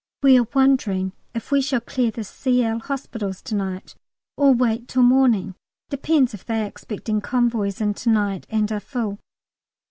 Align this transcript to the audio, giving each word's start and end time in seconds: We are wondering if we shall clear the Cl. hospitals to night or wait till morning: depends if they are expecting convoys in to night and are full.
We 0.23 0.39
are 0.39 0.47
wondering 0.55 1.11
if 1.35 1.51
we 1.51 1.61
shall 1.61 1.79
clear 1.79 2.09
the 2.09 2.23
Cl. 2.23 2.79
hospitals 2.79 3.39
to 3.43 3.53
night 3.53 3.93
or 4.35 4.51
wait 4.51 4.87
till 4.87 5.03
morning: 5.03 5.53
depends 5.91 6.33
if 6.33 6.43
they 6.43 6.63
are 6.63 6.67
expecting 6.67 7.21
convoys 7.21 7.79
in 7.81 7.93
to 7.93 8.09
night 8.09 8.47
and 8.49 8.71
are 8.71 8.79
full. 8.79 9.19